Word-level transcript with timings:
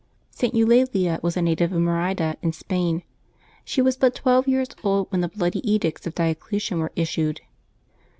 [t. 0.35 0.47
Eulalia 0.51 1.19
was 1.21 1.37
a 1.37 1.43
native 1.43 1.71
of 1.71 1.79
Merida, 1.79 2.35
in 2.41 2.53
Spain. 2.53 3.03
She 3.63 3.83
was 3.83 3.97
but 3.97 4.15
twelve 4.15 4.47
years 4.47 4.69
old 4.83 5.11
when 5.11 5.21
the 5.21 5.27
bloody 5.29 5.61
edicts 5.71 6.07
of 6.07 6.15
Diocletian 6.15 6.79
w 6.79 6.85
ere 6.85 6.91
issued. 7.03 7.41